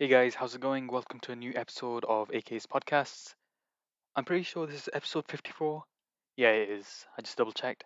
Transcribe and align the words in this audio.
Hey 0.00 0.08
guys, 0.08 0.34
how's 0.34 0.56
it 0.56 0.60
going? 0.60 0.88
Welcome 0.88 1.20
to 1.20 1.30
a 1.30 1.36
new 1.36 1.52
episode 1.54 2.04
of 2.08 2.28
AK's 2.32 2.66
podcasts. 2.66 3.32
I'm 4.16 4.24
pretty 4.24 4.42
sure 4.42 4.66
this 4.66 4.88
is 4.88 4.88
episode 4.92 5.24
54. 5.28 5.84
Yeah, 6.36 6.50
it 6.50 6.68
is. 6.68 7.06
I 7.16 7.22
just 7.22 7.38
double 7.38 7.52
checked. 7.52 7.84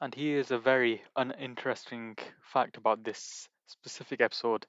And 0.00 0.14
here's 0.14 0.50
a 0.50 0.58
very 0.58 1.02
uninteresting 1.14 2.16
fact 2.40 2.78
about 2.78 3.04
this 3.04 3.46
specific 3.66 4.22
episode. 4.22 4.64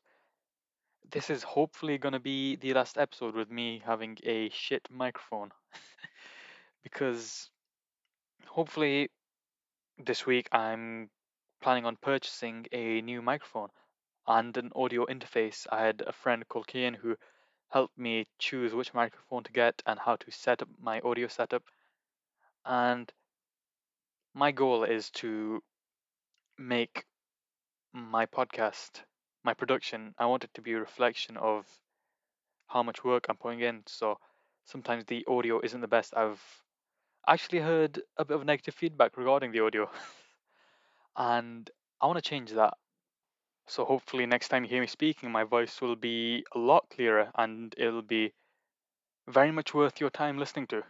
This 1.09 1.29
is 1.29 1.43
hopefully 1.43 1.97
going 1.97 2.11
to 2.11 2.19
be 2.19 2.57
the 2.57 2.73
last 2.73 2.97
episode 2.97 3.35
with 3.35 3.49
me 3.49 3.81
having 3.85 4.17
a 4.25 4.49
shit 4.49 4.85
microphone. 4.91 5.49
because 6.83 7.49
hopefully 8.47 9.09
this 9.97 10.25
week 10.25 10.49
I'm 10.51 11.09
planning 11.61 11.85
on 11.85 11.95
purchasing 12.01 12.65
a 12.73 12.99
new 12.99 13.21
microphone 13.21 13.69
and 14.27 14.55
an 14.57 14.71
audio 14.75 15.05
interface. 15.05 15.67
I 15.71 15.83
had 15.85 16.01
a 16.05 16.11
friend 16.13 16.47
called 16.47 16.67
Kian 16.67 16.95
who 16.95 17.17
helped 17.69 17.97
me 17.97 18.27
choose 18.39 18.73
which 18.73 18.93
microphone 18.93 19.43
to 19.43 19.51
get 19.51 19.81
and 19.85 19.99
how 19.99 20.15
to 20.17 20.31
set 20.31 20.61
up 20.61 20.69
my 20.79 20.99
audio 21.01 21.27
setup. 21.27 21.63
And 22.65 23.11
my 24.33 24.51
goal 24.51 24.83
is 24.83 25.09
to 25.11 25.61
make 26.57 27.05
my 27.93 28.25
podcast, 28.25 29.01
my 29.43 29.53
production, 29.53 30.13
I 30.17 30.25
want 30.25 30.43
it 30.43 30.53
to 30.55 30.61
be 30.61 30.73
a 30.73 30.79
reflection 30.79 31.37
of 31.37 31.65
how 32.67 32.83
much 32.83 33.03
work 33.03 33.27
I'm 33.29 33.37
putting 33.37 33.61
in. 33.61 33.83
So 33.87 34.17
sometimes 34.65 35.05
the 35.05 35.25
audio 35.27 35.59
isn't 35.63 35.81
the 35.81 35.87
best. 35.87 36.13
I've 36.15 36.41
actually 37.27 37.59
heard 37.59 38.01
a 38.17 38.25
bit 38.25 38.37
of 38.37 38.45
negative 38.45 38.75
feedback 38.75 39.17
regarding 39.17 39.51
the 39.51 39.61
audio. 39.61 39.89
and 41.17 41.69
I 42.01 42.07
want 42.07 42.17
to 42.23 42.29
change 42.29 42.51
that. 42.51 42.73
So 43.67 43.83
hopefully 43.83 44.25
next 44.25 44.47
time 44.47 44.63
you 44.63 44.69
hear 44.69 44.79
me 44.79 44.87
speaking, 44.87 45.29
my 45.29 45.43
voice 45.43 45.81
will 45.81 45.97
be 45.97 46.45
a 46.53 46.57
lot 46.57 46.89
clearer 46.89 47.29
and 47.35 47.75
it'll 47.77 48.01
be 48.01 48.33
very 49.27 49.51
much 49.51 49.73
worth 49.73 49.99
your 49.99 50.09
time 50.09 50.37
listening 50.37 50.67
to. 50.67 50.83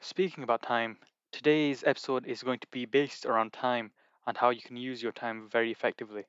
Speaking 0.00 0.42
about 0.42 0.62
time, 0.62 0.98
today's 1.30 1.84
episode 1.84 2.26
is 2.26 2.42
going 2.42 2.58
to 2.58 2.66
be 2.68 2.84
based 2.84 3.24
around 3.24 3.52
time 3.52 3.92
and 4.26 4.36
how 4.36 4.50
you 4.50 4.60
can 4.60 4.76
use 4.76 5.02
your 5.02 5.12
time 5.12 5.48
very 5.48 5.70
effectively. 5.70 6.26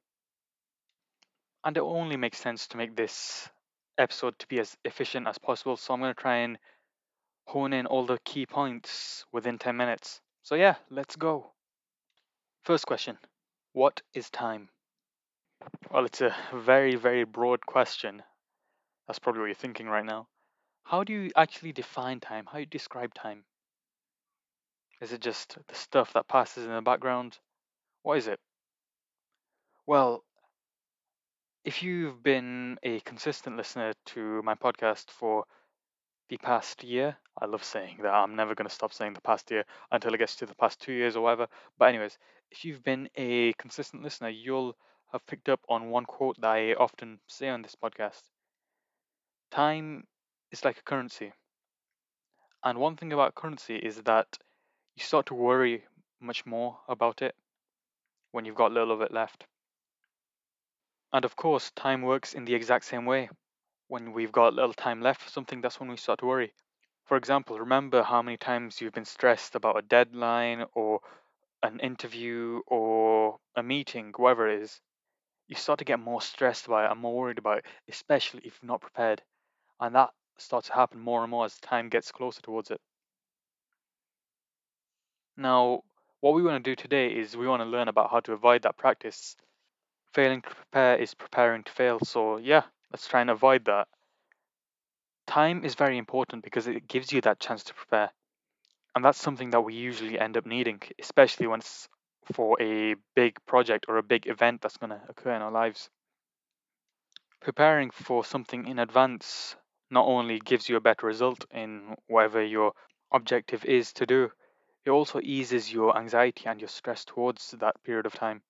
And 1.64 1.78
it 1.78 1.80
only 1.80 2.18
makes 2.18 2.38
sense 2.38 2.68
to 2.68 2.78
make 2.78 2.96
this 2.98 3.50
episode 3.98 4.38
to 4.40 4.48
be 4.48 4.60
as 4.60 4.78
efficient 4.84 5.26
as 5.26 5.38
possible, 5.38 5.78
so 5.78 5.94
I'm 5.94 6.02
going 6.02 6.14
to 6.14 6.22
try 6.22 6.36
and 6.38 6.60
hone 7.48 7.74
in 7.74 7.88
all 7.88 8.06
the 8.06 8.20
key 8.20 8.46
points 8.46 9.26
within 9.32 9.60
10 9.60 9.78
minutes. 9.78 10.22
So, 10.44 10.56
yeah, 10.56 10.76
let's 10.90 11.16
go. 11.16 11.54
First 12.64 12.88
question 12.88 13.20
What 13.74 14.02
is 14.14 14.30
time? 14.30 14.70
Well, 15.92 16.06
it's 16.06 16.22
a 16.22 16.36
very, 16.54 16.96
very 16.96 17.24
broad 17.24 17.66
question. 17.66 18.22
That's 19.08 19.20
probably 19.20 19.42
what 19.42 19.48
you're 19.48 19.56
thinking 19.56 19.88
right 19.88 20.06
now. 20.06 20.28
How 20.84 21.04
do 21.04 21.14
you 21.14 21.32
actually 21.36 21.74
define 21.74 22.20
time? 22.20 22.46
How 22.46 22.54
do 22.54 22.60
you 22.62 22.66
describe 22.66 23.14
time? 23.14 23.44
Is 25.02 25.14
it 25.14 25.22
just 25.22 25.58
the 25.68 25.76
stuff 25.76 26.14
that 26.14 26.28
passes 26.28 26.66
in 26.66 26.72
the 26.72 26.82
background? 26.82 27.38
What 28.04 28.18
is 28.18 28.28
it? 28.28 28.40
Well, 29.86 30.24
if 31.64 31.84
you've 31.84 32.22
been 32.22 32.78
a 32.84 33.00
consistent 33.02 33.58
listener 33.58 33.94
to 34.08 34.42
my 34.44 34.56
podcast 34.56 35.10
for 35.10 35.46
the 36.30 36.38
past 36.38 36.84
year, 36.84 37.18
I 37.42 37.46
love 37.46 37.64
saying 37.64 38.00
that. 38.04 38.14
I'm 38.14 38.36
never 38.36 38.56
going 38.56 38.68
to 38.68 38.74
stop 38.74 38.94
saying 38.94 39.14
the 39.14 39.22
past 39.22 39.50
year 39.52 39.66
until 39.92 40.14
it 40.14 40.20
gets 40.20 40.36
to 40.38 40.46
the 40.46 40.56
past 40.56 40.80
two 40.80 40.94
years 40.94 41.16
or 41.16 41.22
whatever. 41.22 41.48
But, 41.78 41.90
anyways, 41.90 42.18
if 42.52 42.66
you've 42.66 42.84
been 42.84 43.10
a 43.16 43.54
consistent 43.54 44.04
listener, 44.04 44.30
you'll 44.30 44.76
have 45.12 45.26
picked 45.26 45.50
up 45.50 45.60
on 45.68 45.90
one 45.90 46.06
quote 46.06 46.40
that 46.42 46.50
I 46.50 46.74
often 46.74 47.20
say 47.28 47.50
on 47.50 47.62
this 47.62 47.76
podcast 47.76 48.22
Time 49.52 50.06
is 50.52 50.64
like 50.64 50.78
a 50.78 50.84
currency. 50.84 51.34
And 52.64 52.78
one 52.78 52.96
thing 52.96 53.14
about 53.14 53.36
currency 53.36 53.78
is 53.78 54.04
that 54.04 54.38
you 54.96 55.04
start 55.04 55.28
to 55.28 55.34
worry 55.34 55.86
much 56.20 56.46
more 56.46 56.80
about 56.88 57.22
it 57.22 57.36
when 58.32 58.46
you've 58.46 58.56
got 58.56 58.72
little 58.72 58.92
of 58.92 59.02
it 59.02 59.12
left. 59.12 59.46
And 61.12 61.26
of 61.26 61.36
course, 61.36 61.72
time 61.72 62.04
works 62.04 62.34
in 62.34 62.46
the 62.46 62.54
exact 62.54 62.86
same 62.86 63.06
way. 63.06 63.30
When 63.88 64.14
we've 64.14 64.32
got 64.32 64.54
little 64.54 64.74
time 64.74 65.02
left 65.02 65.22
for 65.22 65.30
something, 65.30 65.62
that's 65.62 65.80
when 65.80 65.90
we 65.90 65.98
start 65.98 66.20
to 66.20 66.28
worry. 66.28 66.54
For 67.06 67.18
example, 67.18 67.60
remember 67.60 68.04
how 68.04 68.22
many 68.22 68.38
times 68.38 68.80
you've 68.80 68.94
been 68.94 69.06
stressed 69.06 69.56
about 69.56 69.80
a 69.80 69.82
deadline 69.82 70.66
or 70.76 71.02
an 71.64 71.80
interview 71.80 72.62
or 72.68 73.40
a 73.56 73.64
meeting, 73.64 74.14
whatever 74.16 74.48
it 74.48 74.62
is. 74.62 74.80
You 75.50 75.58
start 75.58 75.80
to 75.80 75.86
get 75.86 76.00
more 76.00 76.22
stressed 76.22 76.68
about 76.68 76.86
it 76.86 76.92
and 76.92 77.02
more 77.02 77.14
worried 77.14 77.40
about 77.40 77.58
it, 77.58 77.66
especially 77.90 78.42
if 78.46 78.60
you're 78.62 78.68
not 78.68 78.80
prepared. 78.82 79.22
And 79.80 79.96
that 79.96 80.12
starts 80.38 80.68
to 80.68 80.74
happen 80.74 81.00
more 81.02 81.24
and 81.24 81.32
more 81.32 81.46
as 81.46 81.60
time 81.60 81.90
gets 81.90 82.12
closer 82.12 82.42
towards 82.42 82.72
it. 82.72 82.80
Now, 85.36 85.84
what 86.20 86.36
we 86.36 86.44
want 86.44 86.64
to 86.64 86.72
do 86.72 86.76
today 86.76 87.08
is 87.18 87.36
we 87.36 87.48
want 87.48 87.62
to 87.62 87.66
learn 87.66 87.88
about 87.88 88.12
how 88.12 88.20
to 88.22 88.34
avoid 88.34 88.62
that 88.62 88.78
practice. 88.78 89.36
Failing 90.14 90.42
to 90.44 90.50
prepare 90.50 90.98
is 90.98 91.14
preparing 91.16 91.64
to 91.64 91.72
fail. 91.72 92.00
So, 92.00 92.38
yeah, 92.38 92.64
let's 92.92 93.08
try 93.08 93.22
and 93.22 93.30
avoid 93.30 93.66
that. 93.66 93.88
Time 95.28 95.64
is 95.64 95.76
very 95.76 95.98
important 95.98 96.44
because 96.44 96.68
it 96.68 96.88
gives 96.88 97.12
you 97.12 97.22
that 97.22 97.40
chance 97.40 97.64
to 97.64 97.74
prepare. 97.74 98.12
And 98.96 99.06
that's 99.06 99.20
something 99.22 99.52
that 99.52 99.62
we 99.62 99.74
usually 99.76 100.20
end 100.20 100.38
up 100.38 100.46
needing, 100.46 100.82
especially 101.00 101.48
when 101.48 101.60
it's 101.62 101.90
for 102.34 102.62
a 102.62 102.96
big 103.16 103.38
project 103.46 103.86
or 103.88 103.98
a 103.98 104.04
big 104.04 104.28
event 104.28 104.62
that's 104.62 104.78
going 104.78 104.92
to 104.92 105.02
occur 105.10 105.34
in 105.34 105.42
our 105.42 105.52
lives. 105.52 105.90
Preparing 107.42 107.90
for 107.92 108.24
something 108.24 108.68
in 108.68 108.80
advance 108.80 109.56
not 109.90 110.06
only 110.06 110.40
gives 110.40 110.70
you 110.70 110.76
a 110.76 110.82
better 110.82 111.08
result 111.08 111.46
in 111.52 111.96
whatever 112.08 112.44
your 112.44 112.74
objective 113.12 113.66
is 113.66 113.94
to 113.94 114.06
do, 114.06 114.30
it 114.86 114.90
also 114.90 115.20
eases 115.22 115.72
your 115.72 115.98
anxiety 115.98 116.46
and 116.46 116.60
your 116.60 116.68
stress 116.68 117.06
towards 117.06 117.52
that 117.60 117.82
period 117.84 118.06
of 118.06 118.14
time. 118.14 118.42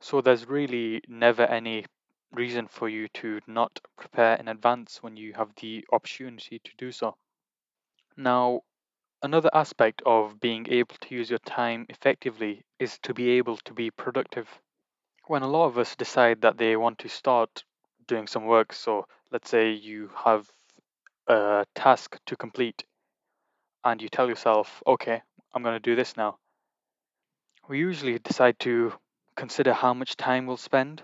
So 0.00 0.20
there's 0.20 0.48
really 0.48 1.02
never 1.08 1.42
any 1.42 1.86
reason 2.32 2.66
for 2.66 2.88
you 2.88 3.08
to 3.08 3.40
not 3.46 3.80
prepare 3.96 4.34
in 4.36 4.48
advance 4.48 5.02
when 5.02 5.16
you 5.16 5.32
have 5.34 5.54
the 5.60 5.84
opportunity 5.92 6.58
to 6.58 6.70
do 6.78 6.92
so. 6.92 7.16
Now, 8.16 8.62
another 9.22 9.50
aspect 9.54 10.02
of 10.04 10.40
being 10.40 10.66
able 10.68 10.96
to 11.00 11.14
use 11.14 11.30
your 11.30 11.38
time 11.40 11.86
effectively 11.88 12.64
is 12.78 12.98
to 13.02 13.14
be 13.14 13.30
able 13.30 13.56
to 13.58 13.72
be 13.72 13.90
productive. 13.90 14.48
When 15.26 15.42
a 15.42 15.48
lot 15.48 15.66
of 15.66 15.78
us 15.78 15.94
decide 15.94 16.40
that 16.42 16.58
they 16.58 16.76
want 16.76 16.98
to 16.98 17.08
start 17.08 17.64
doing 18.08 18.26
some 18.26 18.44
work, 18.46 18.72
so 18.72 19.06
let's 19.30 19.48
say 19.48 19.70
you 19.70 20.10
have 20.24 20.50
a 21.28 21.64
task 21.74 22.18
to 22.26 22.36
complete 22.36 22.84
and 23.84 24.02
you 24.02 24.08
tell 24.08 24.28
yourself, 24.28 24.82
okay, 24.86 25.22
I'm 25.54 25.62
going 25.62 25.76
to 25.76 25.90
do 25.90 25.96
this 25.96 26.16
now. 26.16 26.38
We 27.68 27.78
usually 27.78 28.18
decide 28.18 28.58
to 28.60 28.92
consider 29.36 29.72
how 29.72 29.94
much 29.94 30.16
time 30.16 30.46
we'll 30.46 30.56
spend 30.56 31.02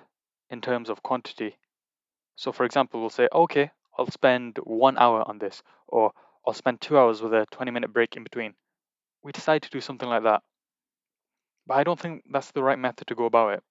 in 0.51 0.61
terms 0.61 0.91
of 0.91 1.03
quantity. 1.03 1.57
So, 2.37 2.53
for 2.53 2.65
example, 2.65 3.01
we'll 3.01 3.11
say, 3.11 3.29
okay, 3.33 3.71
I'll 3.97 4.11
spend 4.11 4.59
one 4.63 4.99
hour 4.99 5.27
on 5.27 5.39
this, 5.39 5.63
or 5.87 6.13
I'll 6.47 6.55
spend 6.55 6.81
two 6.81 6.99
hours 6.99 7.23
with 7.23 7.35
a 7.35 7.47
20 7.51 7.71
minute 7.71 7.93
break 7.93 8.17
in 8.17 8.23
between. 8.23 8.55
We 9.23 9.33
decide 9.33 9.63
to 9.63 9.71
do 9.71 9.81
something 9.81 10.09
like 10.09 10.23
that. 10.23 10.43
But 11.67 11.75
I 11.75 11.85
don't 11.85 12.01
think 12.01 12.25
that's 12.31 12.51
the 12.53 12.63
right 12.63 12.79
method 12.79 13.09
to 13.09 13.15
go 13.15 13.27
about 13.27 13.55
it. 13.55 13.63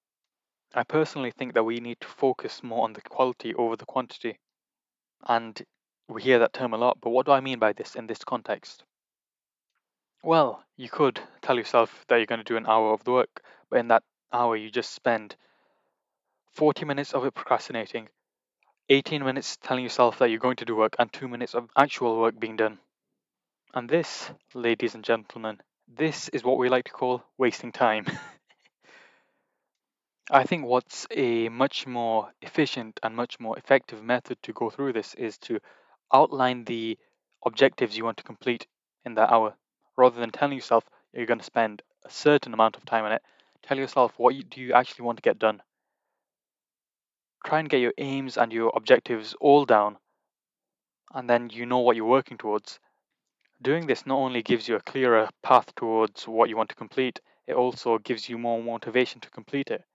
I 0.73 0.83
personally 0.83 1.31
think 1.31 1.53
that 1.53 1.63
we 1.63 1.79
need 1.79 1.99
to 2.01 2.07
focus 2.07 2.61
more 2.61 2.83
on 2.83 2.93
the 2.93 3.01
quality 3.01 3.55
over 3.55 3.75
the 3.75 3.85
quantity. 3.85 4.39
And 5.27 5.59
we 6.07 6.21
hear 6.21 6.39
that 6.39 6.53
term 6.53 6.73
a 6.73 6.77
lot, 6.77 6.99
but 7.01 7.09
what 7.09 7.25
do 7.25 7.31
I 7.31 7.39
mean 7.39 7.59
by 7.59 7.73
this 7.73 7.95
in 7.95 8.07
this 8.07 8.23
context? 8.23 8.83
Well, 10.23 10.63
you 10.75 10.89
could 10.89 11.19
tell 11.41 11.57
yourself 11.57 12.05
that 12.07 12.17
you're 12.17 12.25
going 12.25 12.39
to 12.39 12.43
do 12.43 12.57
an 12.57 12.65
hour 12.65 12.93
of 12.93 13.03
the 13.03 13.11
work, 13.11 13.41
but 13.69 13.79
in 13.79 13.87
that 13.89 14.03
hour 14.31 14.55
you 14.55 14.69
just 14.69 14.93
spend 14.93 15.35
40 16.53 16.85
minutes 16.85 17.13
of 17.13 17.25
it 17.25 17.33
procrastinating, 17.33 18.09
18 18.89 19.23
minutes 19.23 19.57
telling 19.57 19.83
yourself 19.83 20.19
that 20.19 20.29
you're 20.29 20.39
going 20.39 20.55
to 20.57 20.65
do 20.65 20.75
work, 20.75 20.95
and 20.97 21.11
2 21.11 21.27
minutes 21.27 21.53
of 21.53 21.69
actual 21.75 22.19
work 22.19 22.39
being 22.39 22.55
done. 22.55 22.79
And 23.73 23.89
this, 23.89 24.31
ladies 24.53 24.95
and 24.95 25.03
gentlemen, 25.03 25.59
this 25.87 26.29
is 26.29 26.43
what 26.43 26.57
we 26.57 26.69
like 26.69 26.85
to 26.85 26.91
call 26.91 27.23
wasting 27.37 27.71
time. 27.71 28.05
I 30.31 30.43
think 30.43 30.65
what's 30.65 31.07
a 31.11 31.47
much 31.47 31.87
more 31.87 32.31
efficient 32.41 32.99
and 33.01 33.15
much 33.15 33.39
more 33.39 33.57
effective 33.57 34.03
method 34.03 34.37
to 34.43 34.51
go 34.51 34.69
through 34.69 34.93
this 34.93 35.13
is 35.13 35.37
to 35.39 35.59
outline 36.13 36.65
the 36.65 36.97
objectives 37.45 37.95
you 37.97 38.03
want 38.03 38.17
to 38.17 38.23
complete 38.23 38.67
in 39.05 39.15
that 39.15 39.31
hour 39.31 39.55
rather 39.97 40.19
than 40.19 40.31
telling 40.31 40.57
yourself 40.57 40.83
you're 41.13 41.25
going 41.25 41.39
to 41.39 41.45
spend 41.45 41.81
a 42.05 42.09
certain 42.09 42.53
amount 42.53 42.75
of 42.75 42.85
time 42.85 43.05
on 43.05 43.13
it, 43.13 43.21
tell 43.63 43.77
yourself 43.77 44.13
what 44.17 44.35
you, 44.35 44.43
do 44.43 44.59
you 44.59 44.73
actually 44.73 45.05
want 45.05 45.17
to 45.17 45.21
get 45.21 45.39
done. 45.39 45.61
Try 47.45 47.59
and 47.61 47.69
get 47.69 47.81
your 47.81 47.93
aims 47.97 48.37
and 48.37 48.53
your 48.53 48.71
objectives 48.75 49.33
all 49.39 49.65
down, 49.65 49.97
and 51.13 51.29
then 51.29 51.49
you 51.49 51.65
know 51.65 51.79
what 51.79 51.95
you're 51.95 52.05
working 52.05 52.37
towards. 52.37 52.79
Doing 53.61 53.87
this 53.87 54.05
not 54.05 54.17
only 54.17 54.43
gives 54.43 54.67
you 54.67 54.75
a 54.75 54.81
clearer 54.81 55.29
path 55.43 55.73
towards 55.75 56.27
what 56.27 56.49
you 56.49 56.57
want 56.57 56.69
to 56.69 56.75
complete, 56.75 57.21
it 57.47 57.55
also 57.55 57.97
gives 57.99 58.29
you 58.29 58.37
more 58.37 58.61
motivation 58.63 59.21
to 59.21 59.29
complete 59.29 59.69
it. 59.71 59.85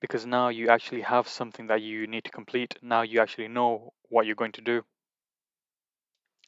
because 0.00 0.26
now 0.26 0.48
you 0.48 0.68
actually 0.68 1.02
have 1.02 1.28
something 1.28 1.66
that 1.68 1.82
you 1.82 2.06
need 2.06 2.24
to 2.24 2.30
complete. 2.30 2.74
Now 2.82 3.02
you 3.02 3.20
actually 3.20 3.48
know 3.48 3.92
what 4.08 4.26
you're 4.26 4.34
going 4.34 4.52
to 4.52 4.60
do. 4.60 4.84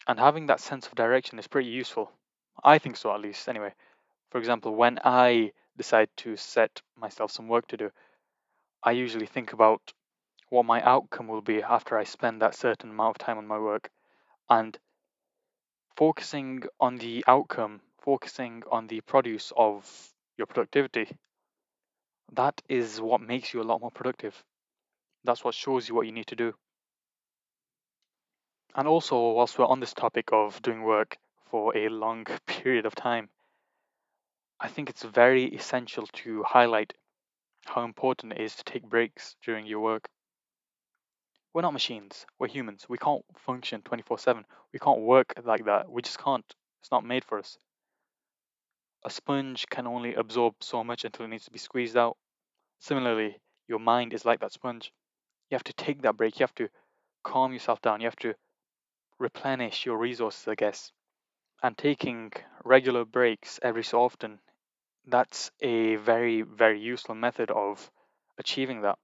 And 0.06 0.18
having 0.18 0.46
that 0.46 0.60
sense 0.60 0.86
of 0.86 0.94
direction 0.94 1.38
is 1.40 1.48
pretty 1.48 1.68
useful. 1.68 2.12
I 2.62 2.78
think 2.78 2.96
so, 2.96 3.12
at 3.12 3.20
least, 3.20 3.48
anyway. 3.48 3.74
For 4.30 4.38
example, 4.38 4.74
when 4.74 4.98
I 5.04 5.52
decide 5.76 6.10
to 6.18 6.36
set 6.36 6.82
myself 6.96 7.30
some 7.32 7.48
work 7.48 7.66
to 7.68 7.76
do, 7.76 7.90
I 8.82 8.92
usually 8.92 9.26
think 9.26 9.52
about 9.52 9.92
what 10.52 10.66
my 10.66 10.82
outcome 10.82 11.28
will 11.28 11.40
be 11.40 11.62
after 11.62 11.96
I 11.96 12.04
spend 12.04 12.42
that 12.42 12.54
certain 12.54 12.90
amount 12.90 13.16
of 13.16 13.24
time 13.24 13.38
on 13.38 13.46
my 13.46 13.58
work. 13.58 13.90
And 14.50 14.78
focusing 15.96 16.64
on 16.78 16.98
the 16.98 17.24
outcome, 17.26 17.80
focusing 18.02 18.62
on 18.70 18.86
the 18.86 19.00
produce 19.00 19.50
of 19.56 19.90
your 20.36 20.46
productivity, 20.46 21.08
that 22.34 22.60
is 22.68 23.00
what 23.00 23.22
makes 23.22 23.54
you 23.54 23.62
a 23.62 23.64
lot 23.64 23.80
more 23.80 23.90
productive. 23.90 24.44
That's 25.24 25.42
what 25.42 25.54
shows 25.54 25.88
you 25.88 25.94
what 25.94 26.04
you 26.04 26.12
need 26.12 26.26
to 26.26 26.36
do. 26.36 26.52
And 28.74 28.86
also, 28.86 29.32
whilst 29.32 29.58
we're 29.58 29.64
on 29.64 29.80
this 29.80 29.94
topic 29.94 30.32
of 30.32 30.60
doing 30.60 30.82
work 30.82 31.16
for 31.50 31.74
a 31.74 31.88
long 31.88 32.26
period 32.46 32.84
of 32.84 32.94
time, 32.94 33.30
I 34.60 34.68
think 34.68 34.90
it's 34.90 35.02
very 35.02 35.44
essential 35.46 36.06
to 36.08 36.42
highlight 36.42 36.92
how 37.64 37.84
important 37.84 38.34
it 38.34 38.40
is 38.42 38.54
to 38.56 38.64
take 38.64 38.82
breaks 38.82 39.34
during 39.42 39.64
your 39.64 39.80
work. 39.80 40.10
We're 41.54 41.62
not 41.62 41.74
machines, 41.74 42.24
we're 42.38 42.48
humans. 42.48 42.86
We 42.88 42.96
can't 42.96 43.24
function 43.36 43.82
24 43.82 44.18
7. 44.18 44.44
We 44.72 44.78
can't 44.78 45.00
work 45.00 45.34
like 45.44 45.66
that. 45.66 45.90
We 45.90 46.00
just 46.00 46.18
can't. 46.18 46.44
It's 46.80 46.90
not 46.90 47.04
made 47.04 47.24
for 47.24 47.38
us. 47.38 47.58
A 49.04 49.10
sponge 49.10 49.66
can 49.68 49.86
only 49.86 50.14
absorb 50.14 50.54
so 50.60 50.82
much 50.82 51.04
until 51.04 51.26
it 51.26 51.28
needs 51.28 51.44
to 51.44 51.50
be 51.50 51.58
squeezed 51.58 51.96
out. 51.96 52.16
Similarly, 52.78 53.40
your 53.68 53.80
mind 53.80 54.14
is 54.14 54.24
like 54.24 54.40
that 54.40 54.52
sponge. 54.52 54.92
You 55.50 55.56
have 55.56 55.64
to 55.64 55.72
take 55.74 56.02
that 56.02 56.16
break. 56.16 56.38
You 56.38 56.44
have 56.44 56.54
to 56.54 56.68
calm 57.22 57.52
yourself 57.52 57.82
down. 57.82 58.00
You 58.00 58.06
have 58.06 58.16
to 58.16 58.34
replenish 59.18 59.84
your 59.84 59.98
resources, 59.98 60.48
I 60.48 60.54
guess. 60.54 60.90
And 61.62 61.76
taking 61.76 62.32
regular 62.64 63.04
breaks 63.04 63.60
every 63.62 63.84
so 63.84 64.02
often, 64.02 64.40
that's 65.06 65.50
a 65.60 65.96
very, 65.96 66.42
very 66.42 66.80
useful 66.80 67.14
method 67.14 67.50
of 67.50 67.90
achieving 68.38 68.82
that. 68.82 68.98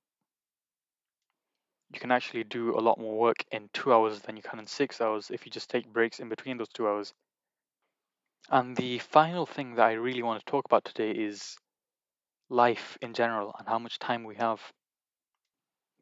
You 1.91 2.01
can 2.01 2.11
actually 2.11 2.45
do 2.45 2.77
a 2.77 2.81
lot 2.81 2.99
more 2.99 3.19
work 3.19 3.45
in 3.51 3.71
two 3.73 3.93
hours 3.93 4.21
than 4.21 4.37
you 4.37 4.43
can 4.43 4.59
in 4.59 4.67
six 4.67 5.01
hours 5.01 5.31
if 5.31 5.47
you 5.47 5.53
just 5.53 5.71
take 5.71 5.91
breaks 5.93 6.21
in 6.21 6.29
between 6.29 6.59
those 6.59 6.69
two 6.69 6.87
hours. 6.87 7.15
And 8.51 8.77
the 8.77 8.99
final 8.99 9.47
thing 9.47 9.75
that 9.75 9.87
I 9.87 9.93
really 9.93 10.23
want 10.23 10.41
to 10.45 10.51
talk 10.51 10.65
about 10.67 10.85
today 10.85 11.11
is 11.11 11.57
life 12.51 12.99
in 13.01 13.15
general 13.15 13.55
and 13.59 13.69
how 13.69 13.79
much 13.79 13.99
time 13.99 14.25
we 14.25 14.37
have. 14.37 14.61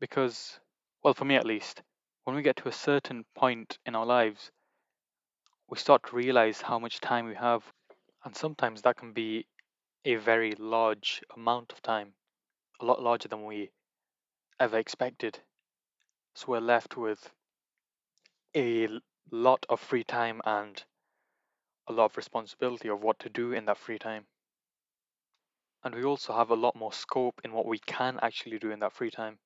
Because, 0.00 0.58
well, 1.02 1.14
for 1.14 1.24
me 1.24 1.36
at 1.36 1.46
least, 1.46 1.82
when 2.24 2.36
we 2.36 2.42
get 2.42 2.56
to 2.56 2.68
a 2.68 2.72
certain 2.72 3.24
point 3.34 3.78
in 3.86 3.94
our 3.94 4.06
lives, 4.06 4.50
we 5.68 5.78
start 5.78 6.04
to 6.06 6.16
realize 6.16 6.60
how 6.60 6.78
much 6.78 7.00
time 7.00 7.26
we 7.26 7.34
have. 7.34 7.62
And 8.24 8.34
sometimes 8.34 8.82
that 8.82 8.96
can 8.96 9.12
be 9.12 9.46
a 10.04 10.16
very 10.16 10.54
large 10.56 11.22
amount 11.36 11.72
of 11.72 11.82
time, 11.82 12.12
a 12.80 12.84
lot 12.84 13.02
larger 13.02 13.28
than 13.28 13.44
we 13.44 13.70
ever 14.60 14.78
expected. 14.78 15.40
So 16.36 16.48
we're 16.48 16.60
left 16.60 16.98
with 16.98 17.32
a 18.54 18.88
lot 19.30 19.64
of 19.70 19.80
free 19.80 20.04
time 20.04 20.42
and 20.44 20.84
a 21.88 21.92
lot 21.94 22.04
of 22.04 22.16
responsibility 22.18 22.88
of 22.88 23.00
what 23.00 23.18
to 23.20 23.30
do 23.30 23.52
in 23.52 23.64
that 23.64 23.78
free 23.78 23.98
time 23.98 24.26
and 25.82 25.94
we 25.94 26.04
also 26.04 26.34
have 26.34 26.50
a 26.50 26.54
lot 26.54 26.76
more 26.76 26.92
scope 26.92 27.40
in 27.42 27.52
what 27.52 27.64
we 27.64 27.78
can 27.78 28.18
actually 28.20 28.58
do 28.58 28.70
in 28.70 28.80
that 28.80 28.92
free 28.92 29.10
time. 29.10 29.38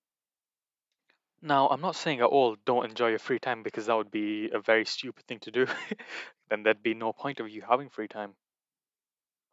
Now, 1.43 1.69
I'm 1.69 1.81
not 1.81 1.97
saying 1.97 2.21
at 2.21 2.27
all 2.27 2.57
don't 2.65 2.87
enjoy 2.87 3.11
your 3.11 3.19
free 3.21 3.39
time 3.39 3.63
because 3.63 3.87
that 3.87 3.97
would 3.97 4.11
be 4.11 4.51
a 4.51 4.59
very 4.59 4.85
stupid 4.85 5.27
thing 5.27 5.39
to 5.41 5.53
do. 5.53 5.67
then 6.51 6.65
there'd 6.65 6.83
be 6.83 6.95
no 6.95 7.13
point 7.13 7.39
of 7.39 7.49
you 7.49 7.63
having 7.63 7.89
free 7.89 8.09
time. 8.09 8.35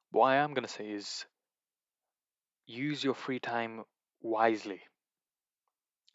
What 0.10 0.28
I 0.28 0.38
am 0.38 0.54
going 0.54 0.66
to 0.66 0.72
say 0.72 0.90
is 0.90 1.26
use 2.66 3.04
your 3.04 3.14
free 3.14 3.40
time 3.40 3.84
wisely. 4.22 4.82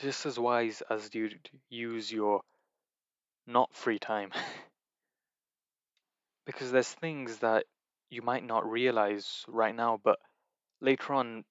Just 0.02 0.26
as 0.26 0.36
wise 0.36 0.82
as 0.90 1.14
you'd 1.14 1.48
use 1.70 2.10
your 2.10 2.40
not 3.46 3.72
free 3.72 4.00
time. 4.00 4.32
because 6.44 6.72
there's 6.72 6.92
things 6.92 7.38
that 7.38 7.66
you 8.10 8.20
might 8.20 8.42
not 8.42 8.68
realize 8.68 9.44
right 9.46 9.76
now, 9.76 10.00
but 10.02 10.18
later 10.80 11.14
on, 11.14 11.44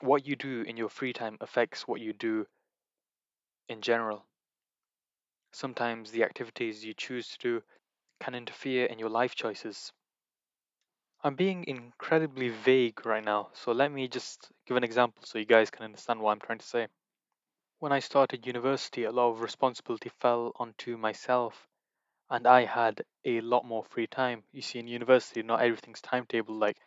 what 0.00 0.26
you 0.26 0.34
do 0.34 0.62
in 0.62 0.76
your 0.76 0.88
free 0.88 1.12
time 1.12 1.38
affects 1.40 1.86
what 1.86 2.00
you 2.00 2.12
do 2.12 2.44
in 3.68 3.82
general. 3.82 4.26
Sometimes 5.52 6.10
the 6.10 6.24
activities 6.24 6.84
you 6.84 6.92
choose 6.92 7.28
to 7.28 7.38
do 7.38 7.62
can 8.18 8.34
interfere 8.34 8.86
in 8.86 8.98
your 8.98 9.10
life 9.10 9.36
choices. 9.36 9.92
I'm 11.22 11.34
being 11.34 11.64
incredibly 11.66 12.48
vague 12.48 13.04
right 13.04 13.22
now, 13.22 13.50
so 13.52 13.72
let 13.72 13.92
me 13.92 14.08
just 14.08 14.50
give 14.66 14.78
an 14.78 14.84
example 14.84 15.22
so 15.24 15.38
you 15.38 15.44
guys 15.44 15.70
can 15.70 15.84
understand 15.84 16.18
what 16.20 16.32
I'm 16.32 16.40
trying 16.40 16.58
to 16.60 16.66
say. 16.66 16.88
When 17.78 17.92
I 17.92 17.98
started 18.00 18.46
university, 18.46 19.04
a 19.04 19.12
lot 19.12 19.30
of 19.30 19.42
responsibility 19.42 20.10
fell 20.20 20.52
onto 20.56 20.96
myself, 20.96 21.68
and 22.30 22.46
I 22.46 22.64
had 22.64 23.04
a 23.24 23.40
lot 23.42 23.66
more 23.66 23.84
free 23.84 24.06
time. 24.06 24.44
You 24.52 24.62
see, 24.62 24.78
in 24.78 24.88
university, 24.88 25.42
not 25.42 25.60
everything's 25.60 26.00
timetable 26.00 26.54
like 26.54 26.78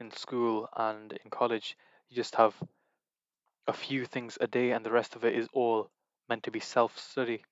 in 0.00 0.10
school 0.10 0.68
and 0.76 1.12
in 1.12 1.30
college, 1.30 1.76
you 2.08 2.16
just 2.16 2.34
have 2.36 2.54
a 3.68 3.72
few 3.72 4.06
things 4.06 4.38
a 4.40 4.48
day 4.48 4.72
and 4.72 4.84
the 4.84 4.90
rest 4.92 5.14
of 5.14 5.24
it 5.24 5.36
is 5.36 5.48
all 5.52 5.90
meant 6.28 6.42
to 6.42 6.50
be 6.50 6.60
self 6.60 6.98
study. 6.98 7.44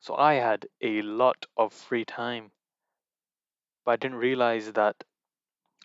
So 0.00 0.16
I 0.16 0.34
had 0.34 0.66
a 0.80 1.02
lot 1.02 1.46
of 1.56 1.72
free 1.72 2.04
time, 2.04 2.52
but 3.84 3.92
I 3.92 3.96
didn't 3.96 4.18
realize 4.18 4.72
that 4.72 5.04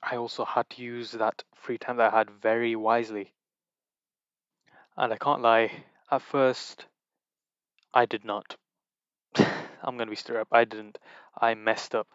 I 0.04 0.18
also 0.18 0.46
had 0.46 0.70
to 0.72 0.82
use 0.82 1.12
that 1.12 1.44
free 1.56 1.78
time 1.78 1.98
that 1.98 2.14
I 2.14 2.18
had 2.18 2.30
very 2.30 2.76
wisely. 2.76 3.34
And 4.96 5.14
I 5.14 5.18
can't 5.18 5.42
lie, 5.42 5.72
at 6.12 6.22
first, 6.22 6.86
I 7.94 8.06
did 8.06 8.24
not. 8.26 8.56
I'm 9.36 9.98
going 9.98 10.08
to 10.08 10.12
be 10.12 10.16
straight 10.16 10.40
up, 10.40 10.48
I 10.52 10.66
didn't. 10.66 10.98
I 11.40 11.54
messed 11.54 11.94
up 11.96 12.08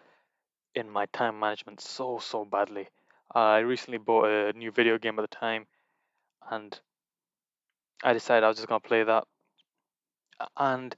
in 0.75 0.91
my 0.91 1.07
time 1.07 1.39
management 1.39 1.81
so, 1.81 2.19
so 2.19 2.45
badly. 2.45 2.89
I 3.35 3.59
recently 3.59 3.99
bought 3.99 4.29
a 4.29 4.53
new 4.53 4.71
video 4.71 4.99
game 4.99 5.19
at 5.19 5.23
the 5.23 5.37
time, 5.37 5.67
and 6.51 6.79
I 8.03 8.13
decided 8.13 8.45
I 8.45 8.49
was 8.49 8.57
just 8.59 8.69
gonna 8.69 8.81
play 8.81 9.05
that, 9.05 9.25
and 10.57 10.95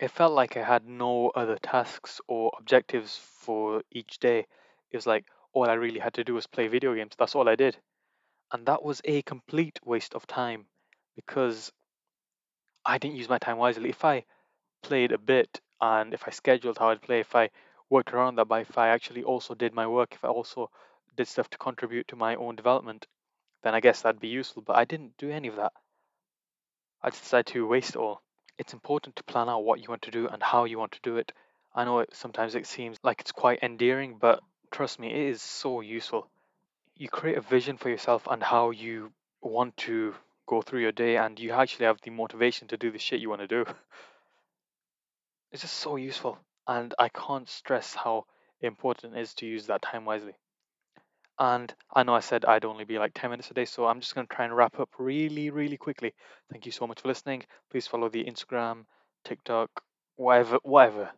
it 0.00 0.10
felt 0.10 0.32
like 0.32 0.56
I 0.56 0.62
had 0.62 0.86
no 0.86 1.30
other 1.30 1.58
tasks 1.58 2.20
or 2.28 2.52
objectives 2.58 3.16
for 3.16 3.82
each 3.90 4.18
day. 4.20 4.46
It 4.90 4.96
was 4.96 5.06
like 5.06 5.26
all 5.52 5.68
I 5.68 5.74
really 5.74 6.00
had 6.00 6.14
to 6.14 6.24
do 6.24 6.34
was 6.34 6.46
play 6.46 6.68
video 6.68 6.94
games. 6.94 7.12
That's 7.18 7.34
all 7.34 7.48
I 7.48 7.56
did, 7.56 7.76
and 8.52 8.66
that 8.66 8.82
was 8.82 9.00
a 9.04 9.22
complete 9.22 9.78
waste 9.84 10.14
of 10.14 10.26
time 10.26 10.66
because 11.16 11.72
I 12.84 12.98
didn't 12.98 13.16
use 13.16 13.28
my 13.28 13.38
time 13.38 13.58
wisely. 13.58 13.90
If 13.90 14.04
I 14.04 14.24
played 14.82 15.12
a 15.12 15.18
bit 15.18 15.60
and 15.80 16.14
if 16.14 16.24
I 16.26 16.30
scheduled 16.30 16.78
how 16.78 16.90
I'd 16.90 17.02
play, 17.02 17.20
if 17.20 17.34
I 17.34 17.50
worked 17.90 18.12
around 18.12 18.36
that, 18.36 18.46
but 18.46 18.62
if 18.62 18.78
I 18.78 18.88
actually 18.88 19.24
also 19.24 19.54
did 19.54 19.74
my 19.74 19.86
work, 19.86 20.14
if 20.14 20.24
I 20.24 20.28
also 20.28 20.70
did 21.16 21.28
stuff 21.28 21.50
to 21.50 21.58
contribute 21.58 22.08
to 22.08 22.16
my 22.16 22.36
own 22.36 22.56
development, 22.56 23.06
then 23.62 23.74
I 23.74 23.80
guess 23.80 24.02
that'd 24.02 24.20
be 24.20 24.28
useful. 24.28 24.62
But 24.62 24.76
I 24.76 24.84
didn't 24.84 25.16
do 25.18 25.30
any 25.30 25.48
of 25.48 25.56
that. 25.56 25.72
I 27.02 27.10
just 27.10 27.22
decided 27.22 27.46
to 27.48 27.66
waste 27.66 27.90
it 27.90 27.96
all. 27.96 28.22
It's 28.58 28.72
important 28.72 29.16
to 29.16 29.24
plan 29.24 29.48
out 29.48 29.64
what 29.64 29.80
you 29.80 29.86
want 29.88 30.02
to 30.02 30.10
do 30.10 30.28
and 30.28 30.42
how 30.42 30.64
you 30.64 30.78
want 30.78 30.92
to 30.92 31.00
do 31.02 31.16
it. 31.16 31.32
I 31.74 31.84
know 31.84 32.00
it, 32.00 32.10
sometimes 32.12 32.54
it 32.54 32.66
seems 32.66 32.98
like 33.02 33.20
it's 33.20 33.32
quite 33.32 33.62
endearing, 33.62 34.18
but 34.20 34.40
trust 34.70 34.98
me, 34.98 35.08
it 35.08 35.30
is 35.30 35.42
so 35.42 35.80
useful. 35.80 36.28
You 36.96 37.08
create 37.08 37.38
a 37.38 37.42
vision 37.42 37.76
for 37.76 37.88
yourself 37.88 38.26
and 38.30 38.42
how 38.42 38.70
you 38.70 39.12
want 39.40 39.76
to 39.78 40.14
go 40.46 40.62
through 40.62 40.80
your 40.80 40.92
day, 40.92 41.16
and 41.16 41.38
you 41.38 41.52
actually 41.52 41.86
have 41.86 42.00
the 42.02 42.10
motivation 42.10 42.68
to 42.68 42.76
do 42.76 42.90
the 42.90 42.98
shit 42.98 43.20
you 43.20 43.30
want 43.30 43.42
to 43.42 43.48
do. 43.48 43.64
It's 45.50 45.62
just 45.62 45.78
so 45.78 45.96
useful, 45.96 46.38
and 46.66 46.94
I 46.98 47.08
can't 47.08 47.48
stress 47.48 47.94
how 47.94 48.26
important 48.60 49.16
it 49.16 49.20
is 49.20 49.32
to 49.36 49.46
use 49.46 49.66
that 49.66 49.80
time 49.80 50.04
wisely. 50.04 50.34
And 51.38 51.72
I 51.94 52.02
know 52.02 52.14
I 52.14 52.20
said 52.20 52.44
I'd 52.44 52.64
only 52.64 52.84
be 52.84 52.98
like 52.98 53.12
10 53.14 53.30
minutes 53.30 53.50
a 53.50 53.54
day, 53.54 53.64
so 53.64 53.86
I'm 53.86 54.00
just 54.00 54.14
going 54.14 54.26
to 54.26 54.34
try 54.34 54.44
and 54.44 54.54
wrap 54.54 54.78
up 54.80 54.90
really, 54.98 55.50
really 55.50 55.76
quickly. 55.76 56.12
Thank 56.50 56.66
you 56.66 56.72
so 56.72 56.86
much 56.86 57.00
for 57.00 57.08
listening. 57.08 57.44
Please 57.70 57.86
follow 57.86 58.08
the 58.08 58.24
Instagram, 58.24 58.84
TikTok, 59.24 59.70
whatever, 60.16 60.58
whatever. 60.62 61.10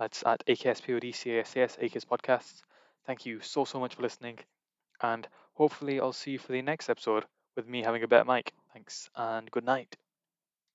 It's 0.00 0.22
at 0.26 0.44
AKSPODCASTS, 0.46 1.78
AKS 1.78 2.04
Podcasts. 2.04 2.62
Thank 3.06 3.24
you 3.26 3.40
so, 3.40 3.64
so 3.64 3.80
much 3.80 3.94
for 3.94 4.02
listening. 4.02 4.38
And 5.02 5.28
hopefully, 5.54 6.00
I'll 6.00 6.12
see 6.12 6.32
you 6.32 6.38
for 6.38 6.52
the 6.52 6.62
next 6.62 6.90
episode 6.90 7.26
with 7.56 7.68
me 7.68 7.82
having 7.82 8.02
a 8.04 8.08
better 8.08 8.24
mic. 8.24 8.52
Thanks, 8.72 9.10
and 9.16 9.50
good 9.50 9.64
night. 9.64 9.96